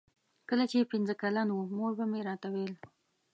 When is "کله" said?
0.49-0.63